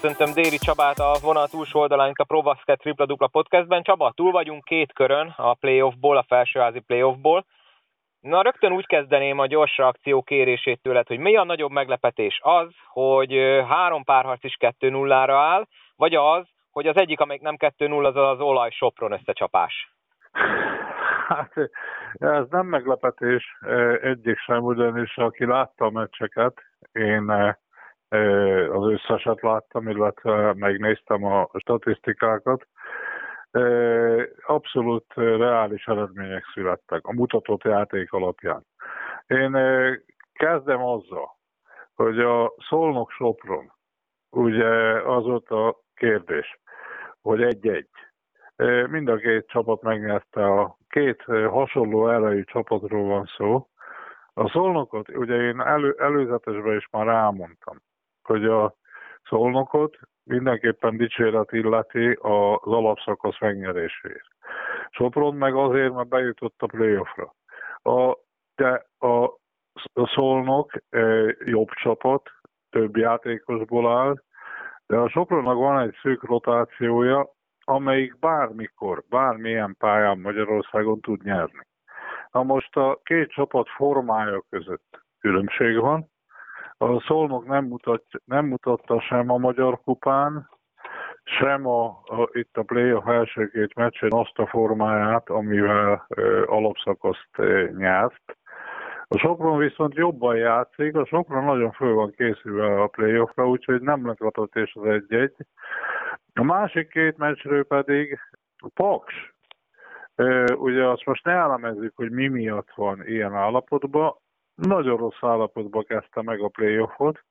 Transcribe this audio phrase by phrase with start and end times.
[0.00, 3.82] Köszöntöm Déri Csabát a vonal túlsó oldalán itt a ProBasket Tripla Dupla Podcastben.
[3.82, 7.44] Csaba, túl vagyunk két körön a playoffból, a felsőházi playoffból.
[8.20, 12.68] Na, rögtön úgy kezdeném a gyors reakció kérését tőled, hogy mi a nagyobb meglepetés az,
[12.88, 13.32] hogy
[13.68, 15.66] három párharc is 2-0-ra áll,
[15.96, 19.92] vagy az, hogy az egyik, amelyik nem 2-0, az az olaj Sopron összecsapás?
[21.28, 21.52] Hát
[22.12, 23.44] ez nem meglepetés
[24.02, 27.56] egyik sem, ugyanis aki látta a meccseket, én
[28.70, 32.66] az összeset láttam, illetve megnéztem a statisztikákat.
[34.46, 38.66] Abszolút reális eredmények születtek a mutatott játék alapján.
[39.26, 39.52] Én
[40.32, 41.36] kezdem azzal,
[41.94, 43.72] hogy a Szolnok Sopron,
[44.30, 44.68] ugye
[45.02, 46.60] az volt a kérdés,
[47.22, 47.88] hogy egy-egy.
[48.90, 53.68] Mind a két csapat megnyerte, a két hasonló erejű csapatról van szó.
[54.34, 57.82] A Szolnokot, ugye én elő, előzetesben is már elmondtam,
[58.26, 58.74] hogy a
[59.24, 64.28] szolnokot mindenképpen dicséret illeti az alapszakasz megnyeréséért.
[64.90, 67.34] Sopron meg azért, mert bejutott a playoffra.
[67.82, 68.16] A,
[68.54, 69.30] de a,
[70.14, 70.72] szolnok
[71.44, 72.30] jobb csapat,
[72.70, 74.14] több játékosból áll,
[74.86, 77.28] de a Sopronnak van egy szűk rotációja,
[77.64, 81.66] amelyik bármikor, bármilyen pályán Magyarországon tud nyerni.
[82.30, 86.10] Na most a két csapat formája között különbség van,
[86.78, 90.48] a Szolnok nem, mutat, nem mutatta sem a Magyar Kupán,
[91.24, 97.28] sem a, a, itt a playoff első két meccsen azt a formáját, amivel ö, alapszakaszt
[97.36, 98.36] ö, nyert.
[99.08, 104.14] A Sopron viszont jobban játszik, a Sopron nagyon föl van készülve a playoffra, úgyhogy nem
[104.52, 105.36] és az egy-egy.
[106.34, 108.18] A másik két meccsről pedig
[108.56, 109.34] a Paks.
[110.54, 114.16] Ugye azt most ne elemezzük, hogy mi miatt van ilyen állapotban
[114.56, 117.24] nagyon rossz állapotban kezdte meg a playoffot,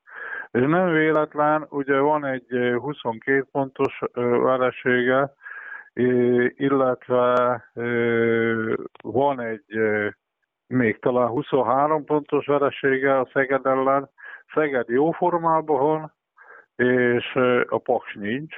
[0.52, 5.34] és nem véletlen, ugye van egy 22 pontos veresége,
[6.56, 7.64] illetve
[9.04, 9.80] van egy
[10.68, 14.10] még talán 23 pontos veresége a Szeged ellen.
[14.54, 16.14] Szeged jó formában van,
[16.76, 17.36] és
[17.68, 18.56] a Paks nincs.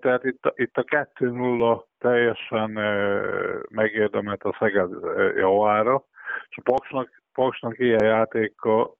[0.00, 2.70] Tehát itt, itt a 2-0 teljesen
[3.68, 4.90] megérdemelt a Szeged
[5.36, 6.04] javára,
[6.48, 8.94] és a Paksnak Paksnak ilyen játéka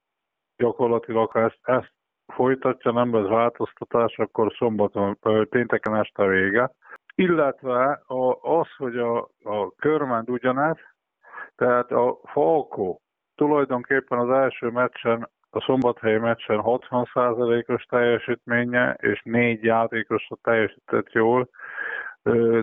[0.56, 1.92] gyakorlatilag, ha ezt, ezt
[2.26, 5.18] folytatja, nem lesz változtatás, akkor szombaton,
[5.48, 6.70] pénteken este vége.
[7.14, 8.02] Illetve
[8.40, 10.76] az, hogy a, a körment ugyanez,
[11.56, 12.98] tehát a Falko
[13.34, 21.48] tulajdonképpen az első meccsen, a szombathelyi meccsen 60%-os teljesítménye, és négy játékosra teljesített jól,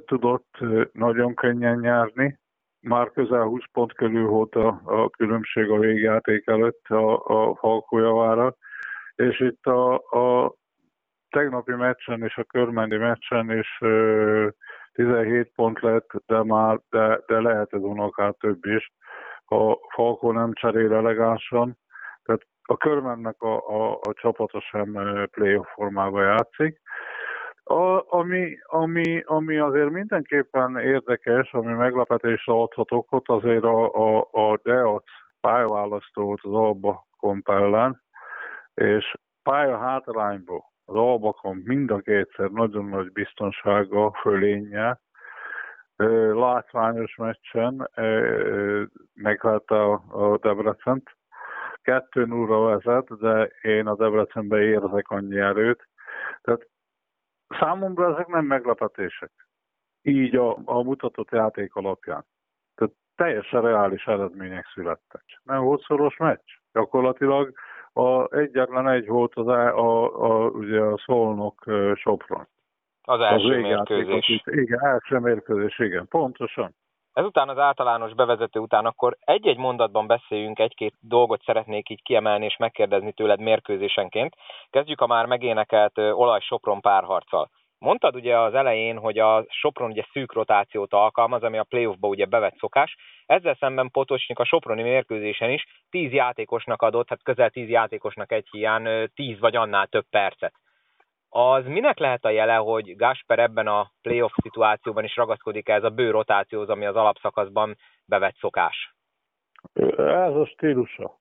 [0.05, 0.57] tudott
[0.91, 2.39] nagyon könnyen nyerni,
[2.81, 7.97] már közel 20 pont körül volt a, a különbség a végjáték előtt a, a Falkó
[7.97, 8.55] javára,
[9.15, 10.53] és itt a, a
[11.29, 14.47] tegnapi meccsen és a körmendi meccsen is ö,
[14.93, 18.93] 17 pont lett, de már de, de lehet ez unokát több is,
[19.45, 21.77] ha Falkó nem cserél elegánsan.
[22.23, 24.97] Tehát a körmennek a, a, a csapata sem
[25.31, 26.81] playoff formában játszik.
[27.71, 34.59] A, ami, ami, ami azért mindenképpen érdekes, ami meglepetésre adhat okot, azért a, a, a
[34.63, 35.03] DEAC
[35.41, 38.01] pályaválasztó volt az Alba Komp ellen,
[38.73, 44.99] és pálya hátrányból az Albakon mind a kétszer nagyon nagy biztonsága fölénye,
[46.33, 47.89] látványos meccsen
[49.13, 51.09] megvette a Debrecent.
[51.81, 55.87] 2 0 vezet, de én a Debrecenben érzek annyi erőt.
[56.41, 56.67] Tehát
[57.59, 59.31] Számomra ezek nem meglepetések.
[60.01, 62.25] Így a, a mutatott játék alapján.
[62.75, 65.23] Tehát teljesen reális eredmények születtek.
[65.43, 66.49] Nem volt szoros meccs.
[66.73, 67.53] Gyakorlatilag
[67.93, 71.63] a, egyetlen egy volt az a, a, a, ugye a Szolnok
[71.95, 72.47] Sopron.
[73.01, 74.41] Az első az mérkőzés.
[74.45, 76.75] Igen, első mérkőzés, igen, pontosan.
[77.13, 82.57] Ezután az általános bevezető után akkor egy-egy mondatban beszéljünk, egy-két dolgot szeretnék így kiemelni és
[82.57, 84.35] megkérdezni tőled mérkőzésenként.
[84.69, 87.49] Kezdjük a már megénekelt olaj-sopron párharccal.
[87.77, 92.25] Mondtad ugye az elején, hogy a Sopron ugye szűk rotációt alkalmaz, ami a playoffba ugye
[92.25, 92.95] bevett szokás.
[93.25, 98.47] Ezzel szemben Potocsnik a Soproni mérkőzésen is 10 játékosnak adott, hát közel 10 játékosnak egy
[98.51, 100.53] hiány 10 vagy annál több percet
[101.33, 105.89] az minek lehet a jele, hogy Gasper ebben a playoff szituációban is ragaszkodik ez a
[105.89, 108.95] bő rotációhoz, ami az alapszakaszban bevett szokás?
[109.97, 111.19] Ez a stílusa.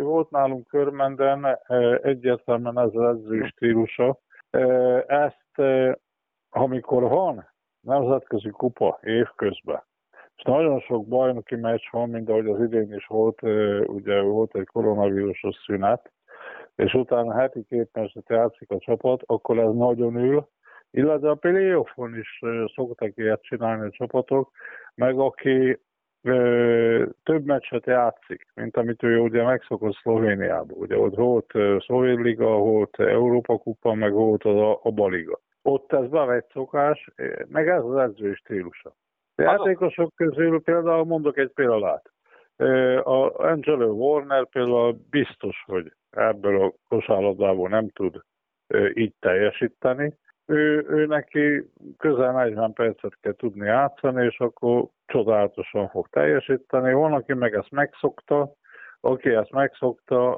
[0.00, 1.58] Volt nálunk körmenden
[2.02, 4.18] egyértelműen ez az edző stílusa.
[5.06, 5.58] Ezt,
[6.50, 7.48] amikor van
[7.80, 9.82] nemzetközi kupa évközben,
[10.36, 13.42] és nagyon sok bajnoki meccs van, mint ahogy az idén is volt,
[13.86, 16.12] ugye volt egy koronavírusos szünet,
[16.80, 20.48] és utána heti két meccset játszik a csapat, akkor ez nagyon ül,
[20.90, 22.40] illetve a playoffon is
[22.74, 24.50] szoktak ilyet csinálni a csapatok,
[24.94, 25.80] meg aki
[26.22, 30.78] ö, több meccset játszik, mint amit ő ugye megszokott Szlovéniában.
[30.78, 35.40] Ugye ott volt Szlovén Liga, volt Európa Kupa, meg volt az a, a Baliga.
[35.62, 37.10] Ott ez bevett szokás,
[37.48, 38.94] meg ez az edzői stílusa.
[39.34, 42.10] A játékosok közül például mondok egy példát.
[43.02, 48.22] A Angelo Warner például biztos, hogy ebből a kosárlabdából nem tud
[48.94, 50.18] így teljesíteni.
[50.46, 56.92] Ő, ő neki közel 40 percet kell tudni játszani, és akkor csodálatosan fog teljesíteni.
[56.92, 58.52] Van, aki meg ezt megszokta,
[59.00, 60.36] aki ezt megszokta,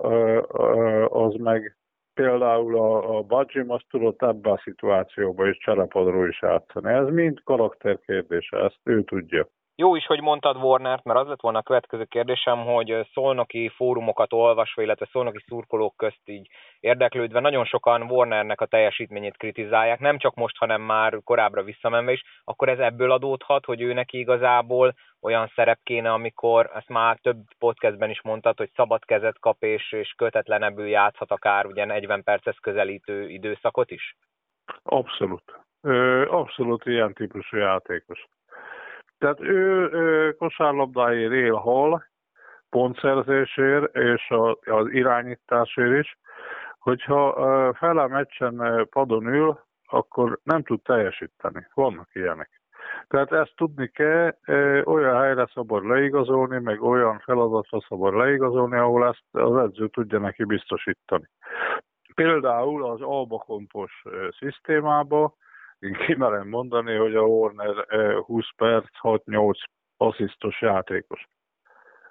[1.06, 1.76] az meg
[2.14, 6.92] például a, a Bajim azt tudott ebbe a szituációba is cserepadról is játszani.
[6.92, 9.48] Ez mind karakterkérdése, ezt ő tudja.
[9.74, 14.32] Jó is, hogy mondtad Warnert, mert az lett volna a következő kérdésem, hogy szolnoki fórumokat
[14.32, 16.48] olvasva, illetve szolnoki szurkolók közt így
[16.80, 22.22] érdeklődve, nagyon sokan Warnernek a teljesítményét kritizálják, nem csak most, hanem már korábbra visszamenve is,
[22.44, 27.38] akkor ez ebből adódhat, hogy ő neki igazából olyan szerep kéne, amikor, ezt már több
[27.58, 32.56] podcastben is mondtad, hogy szabad kezet kap és, és kötetlenebbül játszhat akár ugye 40 perces
[32.60, 34.16] közelítő időszakot is?
[34.82, 35.60] Abszolút.
[36.28, 38.28] Abszolút ilyen típusú játékos.
[39.22, 42.04] Tehát ő, ő kosárlabdáért él hal,
[42.70, 46.19] pontszerzésért és a, az irányításért is,
[46.78, 51.66] hogyha fele meccsen padon ül, akkor nem tud teljesíteni.
[51.74, 52.60] Vannak ilyenek.
[53.08, 54.34] Tehát ezt tudni kell,
[54.84, 60.44] olyan helyre szabad leigazolni, meg olyan feladatra szabad leigazolni, ahol ezt az edző tudja neki
[60.44, 61.28] biztosítani.
[62.14, 64.02] Például az albakompos
[64.38, 65.34] szisztémába
[65.82, 67.87] én kimerem mondani, hogy a Warner
[68.25, 69.52] 20 perc, 6-8
[69.96, 71.26] asszisztos játékos.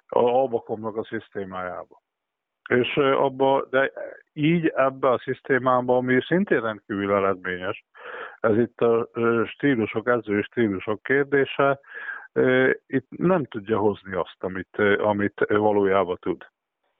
[0.06, 2.00] A Albakomnak a szisztémájába.
[2.68, 3.92] És abba, de
[4.32, 7.84] így ebbe a szisztémába, ami szintén rendkívül eredményes,
[8.40, 9.08] ez itt a
[9.46, 11.80] stílusok, edző stílusok kérdése,
[12.86, 16.46] itt nem tudja hozni azt, amit, amit valójában tud.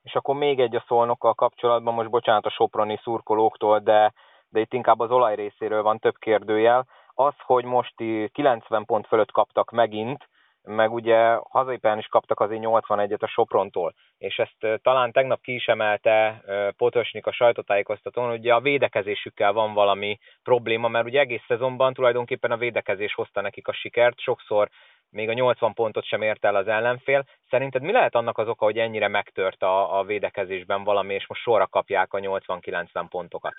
[0.03, 4.13] És akkor még egy a szolnokkal kapcsolatban, most bocsánat a soproni szurkolóktól, de
[4.53, 6.87] de itt inkább az olaj részéről van több kérdőjel.
[7.15, 7.95] Az, hogy most
[8.33, 10.29] 90 pont fölött kaptak megint,
[10.63, 15.67] meg ugye hazai is kaptak azért 81-et a Soprontól, és ezt talán tegnap ki is
[15.67, 16.43] emelte
[16.77, 22.57] Potosnik a sajtótájékoztatón, hogy a védekezésükkel van valami probléma, mert ugye egész szezonban tulajdonképpen a
[22.57, 24.69] védekezés hozta nekik a sikert, sokszor
[25.11, 27.25] még a 80 pontot sem ért el az ellenfél.
[27.51, 31.43] Szerinted mi lehet annak az oka, hogy ennyire megtört a, a védekezésben valami, és most
[31.43, 33.55] sorra kapják a 80-90 pontokat?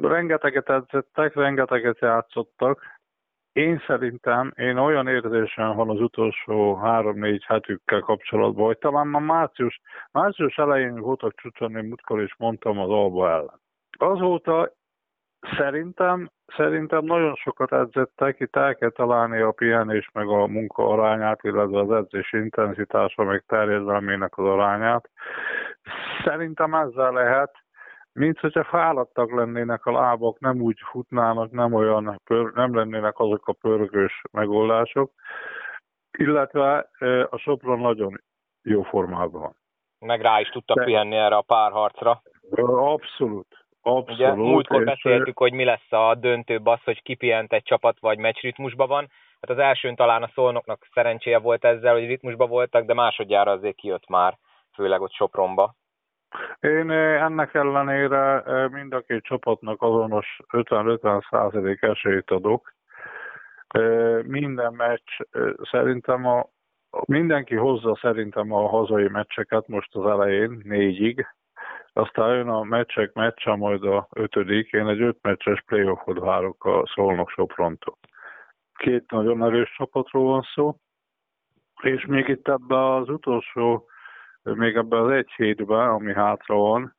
[0.00, 2.96] Rengeteget edzettek, rengeteget játszottak.
[3.52, 9.80] Én szerintem, én olyan érzésem van az utolsó három-négy hetükkel kapcsolatban, hogy talán már március,
[10.12, 13.60] március elején voltak csúcsani, múltkor is mondtam az Alba ellen.
[13.98, 14.72] Azóta
[15.56, 21.42] szerintem, szerintem nagyon sokat edzettek, itt el kell találni a pihenés meg a munka arányát,
[21.42, 25.10] illetve az edzés intenzitása meg terjedelmének az arányát.
[26.24, 27.52] Szerintem ezzel lehet
[28.18, 33.48] mint hogyha fáradtak lennének a lábak, nem úgy futnának, nem olyan, pör, nem lennének azok
[33.48, 35.12] a pörgős megoldások,
[36.18, 36.90] illetve
[37.30, 38.20] a Sopron nagyon
[38.62, 39.56] jó formában van.
[39.98, 40.84] Meg rá is tudtak De...
[40.84, 42.22] pihenni erre a párharcra.
[42.60, 43.66] Abszolút.
[43.82, 44.10] Abszolút.
[44.10, 44.86] Ugye múltkor és...
[44.86, 49.10] beszéltük, hogy mi lesz a döntőbb az, hogy kipihent egy csapat, vagy meccsritmusban van.
[49.40, 53.76] Hát az elsőn talán a szolnoknak szerencséje volt ezzel, hogy ritmusban voltak, de másodjára azért
[53.76, 54.38] kijött már,
[54.74, 55.74] főleg ott Sopronba.
[56.60, 62.72] Én eh, ennek ellenére eh, mind a két csapatnak azonos 50-50 százalék esélyt adok.
[63.68, 65.10] Eh, minden meccs
[65.70, 66.46] szerintem a,
[67.04, 71.26] mindenki hozza szerintem a hazai meccseket most az elején, négyig,
[71.92, 74.72] aztán jön a meccsek meccse, majd a ötödik.
[74.72, 77.98] Én egy öt meccses playoffot várok a Szolnok Soprontól.
[78.74, 80.76] Két nagyon erős csapatról van szó,
[81.82, 83.88] és még itt ebben az utolsó
[84.54, 86.96] még ebben az egy hétben, ami hátra van,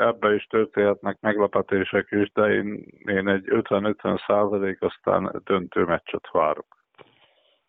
[0.00, 6.77] ebbe is történhetnek meglepetések is, de én, én egy 50-50 százalék aztán döntő meccset várok.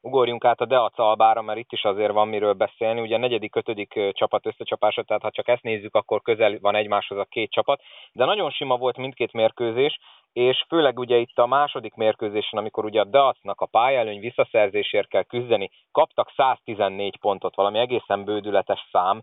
[0.10, 3.02] Ugorjunk át a Deac Albára, mert itt is azért van miről beszélni.
[3.02, 7.18] Ugye a negyedik, ötödik csapat összecsapása, tehát ha csak ezt nézzük, akkor közel van egymáshoz
[7.18, 7.82] a két csapat,
[8.14, 10.00] de nagyon sima volt mindkét mérkőzés,
[10.34, 15.24] és főleg ugye itt a második mérkőzésen, amikor ugye a Deacnak a pályelőny visszaszerzésért kell
[15.24, 19.22] küzdeni, kaptak 114 pontot, valami egészen bődületes szám,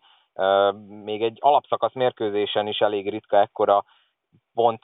[1.05, 3.85] még egy alapszakasz mérkőzésen is elég ritka ekkora
[4.57, 4.83] pont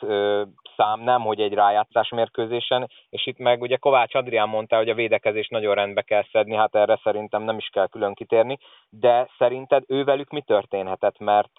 [0.76, 4.94] szám, nem hogy egy rájátszás mérkőzésen, és itt meg ugye Kovács Adrián mondta, hogy a
[4.94, 8.58] védekezés nagyon rendbe kell szedni, hát erre szerintem nem is kell külön kitérni,
[8.90, 11.52] de szerinted ővelük mi történhetett, mert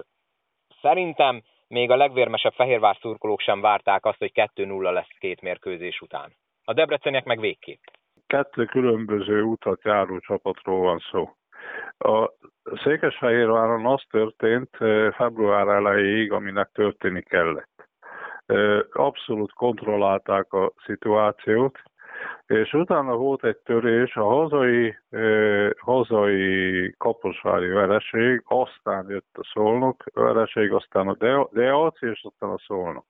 [0.82, 6.34] szerintem még a legvérmesebb Fehérvár szurkolók sem várták azt, hogy 2-0 lesz két mérkőzés után.
[6.64, 7.82] A debreceniek meg végképp.
[8.28, 11.30] Kettő különböző utat járó csapatról van szó.
[11.98, 12.32] A
[12.84, 14.78] Székesfehérváron az történt
[15.16, 17.73] február elejéig, aminek történni kellett.
[18.92, 21.80] Abszolút kontrollálták a szituációt,
[22.46, 24.98] és utána volt egy törés, a hazai,
[25.78, 33.06] hazai kaposvári vereség, aztán jött a szolnok vereség, aztán a Deac, és aztán a szolnok.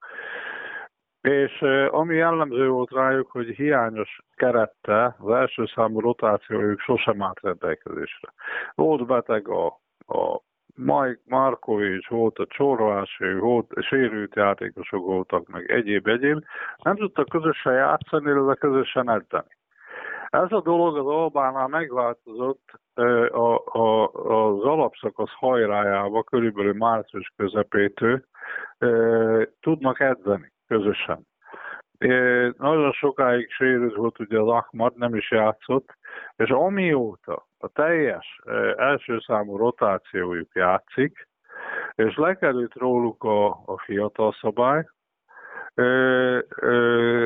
[1.21, 8.33] És ami jellemző volt rájuk, hogy hiányos kerette, az első számú rotációjuk sosem állt rendelkezésre.
[8.75, 9.65] Volt beteg a,
[10.07, 10.41] a
[10.75, 16.43] Mike Markovics, volt a Csorvási, volt, sérült játékosok voltak, meg egyéb-egyéb.
[16.83, 19.57] Nem tudtak közösen játszani, illetve közösen edzeni.
[20.29, 22.79] Ez a dolog az Albánál megváltozott
[23.31, 28.23] a, a, az alapszakasz hajrájába, körülbelül március közepétől
[29.59, 31.27] tudnak edzeni közösen.
[32.57, 35.97] Nagyon sokáig sérült volt ugye az Ahmad, nem is játszott,
[36.35, 38.39] és amióta a teljes
[38.77, 41.27] első számú rotációjuk játszik,
[41.95, 44.85] és lekerült róluk a, a fiatal szabály,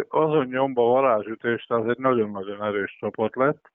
[0.07, 3.71] azon nyomba varázsütést az egy nagyon-nagyon erős csapat lett,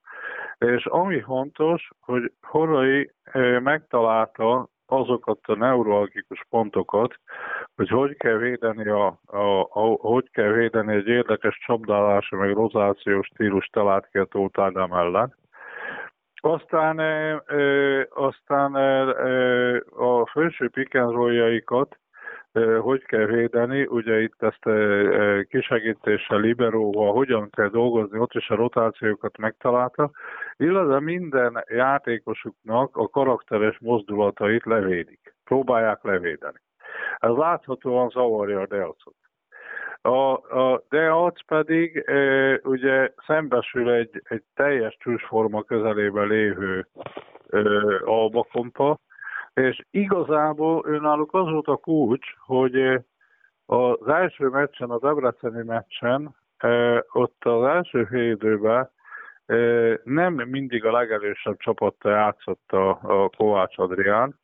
[0.58, 3.10] és ami fontos, hogy Horai
[3.62, 7.14] megtalálta azokat a neurologikus pontokat,
[7.76, 13.26] hogy hogy kell védeni, a, a, a, hogy kell védeni egy érdekes csapdálása, meg rozációs
[13.26, 13.70] stílus
[14.28, 15.40] Tóth Ádám ellen.
[16.44, 17.42] Aztán, e,
[18.10, 19.06] aztán e,
[19.96, 21.96] a felső pikenroljaikat
[22.80, 24.64] hogy kell védeni, ugye itt ezt
[25.48, 30.10] kisegítéssel, liberóval, hogyan kell dolgozni, ott is a rotációkat megtalálta,
[30.56, 36.60] illetve minden játékosuknak a karakteres mozdulatait levédik, próbálják levédeni.
[37.18, 39.21] Ez láthatóan zavarja a Deacot.
[40.02, 46.86] A, a Deac pedig e, ugye szembesül egy, egy teljes csúcsforma közelében lévő
[47.50, 47.58] e,
[48.04, 48.98] albakompa,
[49.54, 53.02] és igazából önálluk az volt a kulcs, hogy
[53.66, 58.90] az első meccsen, a Debreceni meccsen, eh, ott az első fél időben
[59.46, 64.40] eh, nem mindig a legelősebb csapattal játszott a, a Kovács Adrián,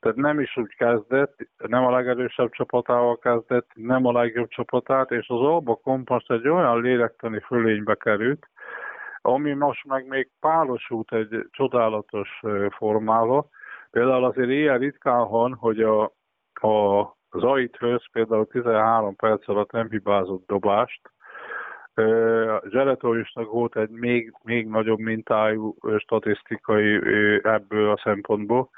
[0.00, 5.28] tehát nem is úgy kezdett, nem a legerősebb csapatával kezdett, nem a legjobb csapatát, és
[5.28, 8.48] az Alba Kompasz egy olyan lélektani fölénybe került,
[9.22, 12.40] ami most meg még párosult egy csodálatos
[12.70, 13.48] formával,
[13.90, 16.02] Például azért ilyen ritkán van, hogy a,
[16.52, 21.00] a az Aithöz például 13 perc alatt nem hibázott dobást.
[22.68, 26.94] Zseretovisnak volt egy még, még nagyobb mintájú statisztikai
[27.42, 28.70] ebből a szempontból,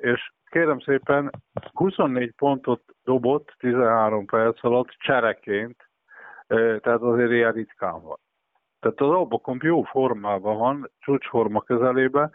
[0.00, 1.30] és kérem szépen
[1.72, 5.88] 24 pontot dobott 13 perc alatt csereként,
[6.46, 8.18] tehát azért ilyen ritkán van.
[8.80, 12.32] Tehát az Albakomp jó formában van, csúcsforma közelében,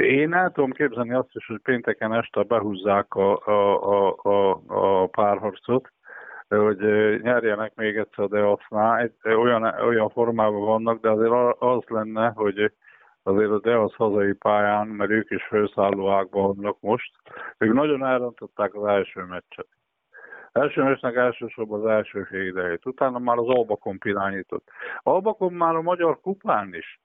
[0.00, 5.92] én el tudom képzelni azt is, hogy pénteken este behúzzák a, a, a, a, párharcot,
[6.48, 6.78] hogy
[7.22, 9.10] nyerjenek még egyszer de Deacnál.
[9.24, 12.72] Olyan, olyan formában vannak, de azért az lenne, hogy
[13.26, 17.12] azért a Deac hazai pályán, mert ők is felszálló ágban vannak most,
[17.58, 19.66] ők nagyon elrontották az első meccset.
[20.52, 22.86] Első meccsnek elsősorban az első fél idejét.
[22.86, 24.68] Utána már az Albakom irányított.
[25.02, 27.00] Albakom már a magyar kupán is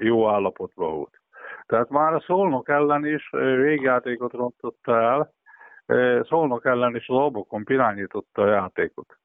[0.00, 1.20] jó állapotban volt.
[1.66, 5.32] Tehát már a Szolnok ellen is végjátékot rontotta el,
[6.22, 9.16] Szolnok ellen is az Albokon irányította a játékot.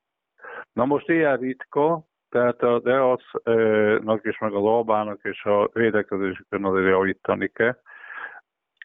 [0.73, 2.01] Na most ilyen ritka,
[2.37, 7.77] tehát a Deacnak is, meg az Albának és a védekezésükön azért javítani kell.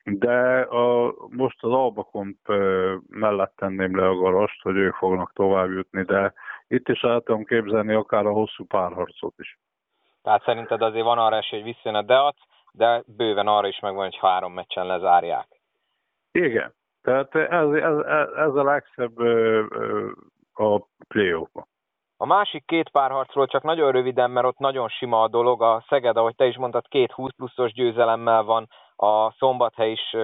[0.05, 2.39] De a, most az Albakomp
[3.09, 6.33] mellett tenném le a garast, hogy ők fognak tovább jutni, de
[6.69, 9.59] itt is el tudom képzelni akár a hosszú párharcot is.
[10.23, 12.37] Tehát szerinted azért van arra esély, hogy visszajön a Deac,
[12.73, 15.47] de bőven arra is megvan, hogy három meccsen lezárják.
[16.31, 17.97] Igen, tehát ez, ez,
[18.37, 19.19] ez a legszebb
[20.53, 21.33] a play
[22.23, 25.63] A másik két párharcról csak nagyon röviden, mert ott nagyon sima a dolog.
[25.63, 30.17] A Szeged, ahogy te is mondtad, két 20 pluszos győzelemmel van, a Szombathely is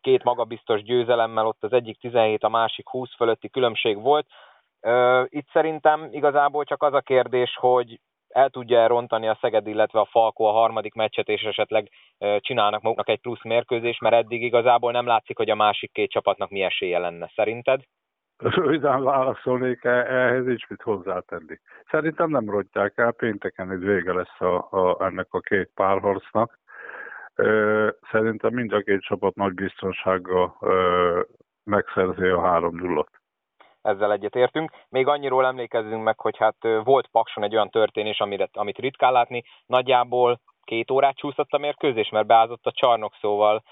[0.00, 4.26] két magabiztos győzelemmel, ott az egyik 17, a másik 20 fölötti különbség volt.
[5.24, 10.08] Itt szerintem igazából csak az a kérdés, hogy el tudja rontani a Szeged, illetve a
[10.10, 11.90] Falko a harmadik meccset, és esetleg
[12.38, 16.50] csinálnak maguknak egy plusz mérkőzés, mert eddig igazából nem látszik, hogy a másik két csapatnak
[16.50, 17.30] mi esélye lenne.
[17.34, 17.80] Szerinted?
[18.44, 21.60] Röviden válaszolnék, ehhez nincs mit hozzátenni.
[21.90, 26.58] Szerintem nem rontják el, pénteken egy vége lesz a, a, ennek a két párharcnak.
[28.10, 30.56] Szerintem mind a két csapat nagy biztonsággal
[31.64, 33.08] megszerzi a három nullat.
[33.82, 34.70] Ezzel egyetértünk.
[34.88, 39.42] Még annyiról emlékezzünk meg, hogy hát volt Pakson egy olyan történés, amit, amit ritkán látni.
[39.66, 43.62] Nagyjából két órát csúszott a mérkőzés, mert beázott a csarnok, szóval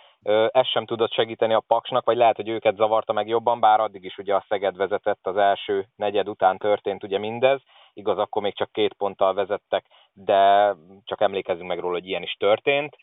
[0.50, 4.05] ez sem tudott segíteni a Paksnak, vagy lehet, hogy őket zavarta meg jobban, bár addig
[4.05, 7.62] is ugye a Szeged vezetett az első negyed után történt ugye mindez,
[7.93, 10.75] igaz, akkor még csak két ponttal vezettek, de
[11.05, 12.97] csak emlékezzünk meg róla, hogy ilyen is történt.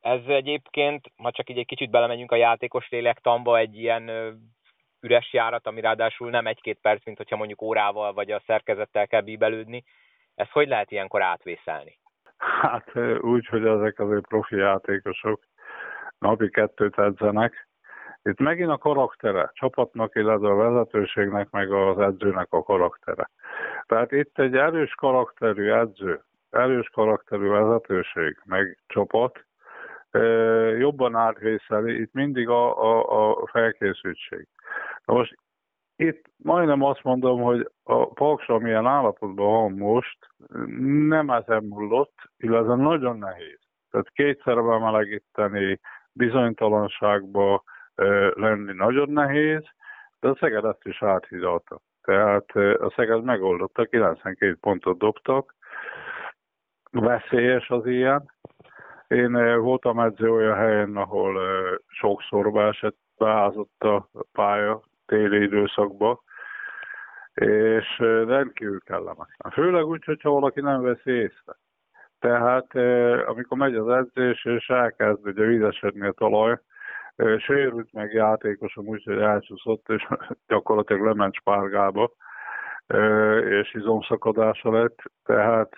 [0.00, 4.10] Ez egyébként, ha csak így egy kicsit belemegyünk a játékos lélektamba, egy ilyen
[5.00, 9.20] üres járat, ami ráadásul nem egy-két perc, mint hogyha mondjuk órával vagy a szerkezettel kell
[9.20, 9.84] bíbelődni.
[10.34, 11.98] Ez hogy lehet ilyenkor átvészelni?
[12.36, 15.42] Hát úgy, hogy ezek azért profi játékosok
[16.24, 17.68] napi kettőt edzenek.
[18.22, 23.30] Itt megint a karaktere, csapatnak, illetve a vezetőségnek, meg az edzőnek a karaktere.
[23.86, 29.44] Tehát itt egy erős karakterű edző, erős karakterű vezetőség, meg csapat
[30.78, 34.46] jobban átvészeli, itt mindig a, a, a felkészültség.
[35.04, 35.36] Na most
[35.96, 40.18] itt majdnem azt mondom, hogy a Paks, amilyen állapotban van most,
[41.08, 43.58] nem ezen múlott, illetve nagyon nehéz.
[43.90, 45.80] Tehát kétszer bemelegíteni,
[46.14, 47.62] bizonytalanságba
[48.34, 49.62] lenni nagyon nehéz,
[50.20, 51.80] de a Szeged ezt is áthidalta.
[52.02, 55.54] Tehát a Szeged megoldotta, 92 pontot dobtak,
[56.90, 58.32] veszélyes az ilyen.
[59.08, 61.40] Én voltam edző olyan helyen, ahol
[61.86, 66.22] sokszor beesett, beázott a pálya téli időszakba,
[67.34, 69.52] és rendkívül kellemetlen.
[69.52, 71.56] Főleg úgy, hogyha valaki nem veszi észre.
[72.24, 72.74] Tehát
[73.26, 76.58] amikor megy az edzés, és elkezd ugye vízesedni a talaj,
[77.38, 80.06] sérült meg játékosom úgy, hogy elcsúszott, és
[80.48, 82.10] gyakorlatilag lement spárgába,
[83.50, 85.02] és izomszakadása lett.
[85.24, 85.76] Tehát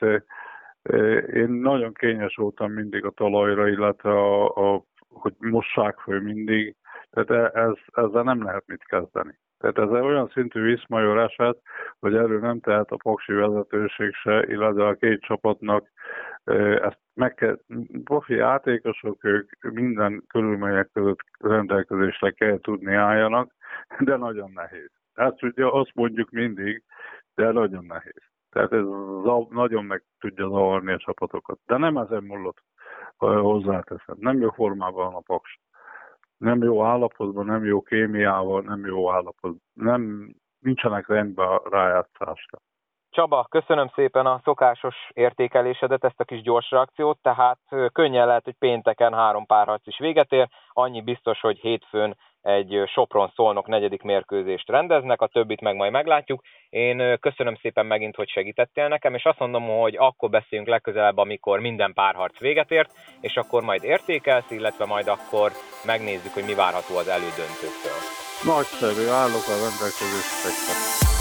[1.32, 6.76] én nagyon kényes voltam mindig a talajra, illetve a, a hogy mossák föl mindig,
[7.10, 9.38] tehát e, ez, ezzel nem lehet mit kezdeni.
[9.58, 11.58] Tehát ez olyan szintű viszmajor eset,
[12.00, 15.88] hogy erről nem tehet a paksi vezetőség se, illetve a két csapatnak
[16.82, 17.58] ezt meg kell,
[18.04, 23.54] profi játékosok, ők minden körülmények között rendelkezésre kell tudni álljanak,
[23.98, 24.90] de nagyon nehéz.
[25.14, 26.82] Hát ugye azt mondjuk mindig,
[27.34, 28.22] de nagyon nehéz.
[28.50, 28.84] Tehát ez
[29.48, 31.58] nagyon meg tudja zavarni a csapatokat.
[31.66, 32.62] De nem ezen múlott,
[33.16, 34.16] hozzáteszem.
[34.18, 35.60] Nem jó formában a paks.
[36.36, 39.62] Nem jó állapotban, nem jó kémiával, nem jó állapotban.
[39.72, 42.58] Nem, nincsenek rendben a rájátszásra.
[43.16, 47.58] Csaba, köszönöm szépen a szokásos értékelésedet, ezt a kis gyors reakciót, tehát
[47.92, 53.66] könnyen lehet, hogy pénteken három párharc is véget ér, annyi biztos, hogy hétfőn egy Sopron-Szolnok
[53.66, 56.42] negyedik mérkőzést rendeznek, a többit meg majd meglátjuk.
[56.68, 61.60] Én köszönöm szépen megint, hogy segítettél nekem, és azt mondom, hogy akkor beszéljünk legközelebb, amikor
[61.60, 65.50] minden párharc véget ért, és akkor majd értékelsz, illetve majd akkor
[65.84, 67.98] megnézzük, hogy mi várható az elődöntőktől.
[68.44, 71.15] Nagyszerű, állok a rendelkezésre.